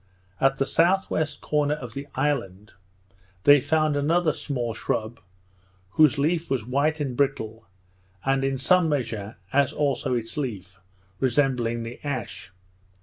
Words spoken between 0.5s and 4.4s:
the S.W. corner of the island, they found another